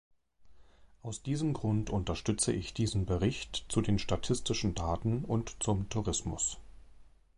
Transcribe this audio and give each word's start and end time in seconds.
Aus 1.03 1.21
diesem 1.21 1.53
Grund 1.53 1.91
unterstütze 1.91 2.51
ich 2.51 2.73
diesen 2.73 3.05
Bericht 3.05 3.65
zu 3.69 3.83
den 3.83 3.99
statistischen 3.99 4.73
Daten 4.73 5.23
und 5.25 5.61
zum 5.61 5.89
Tourismus. 5.89 6.57